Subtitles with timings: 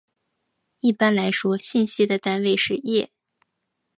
[0.79, 3.11] 一般来说信息的单位是页。